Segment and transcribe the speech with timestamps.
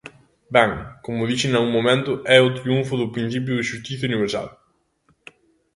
[0.55, 0.71] Ben,
[1.05, 4.47] como dixen nalgún momento é o triunfo do principio de xustiza universal.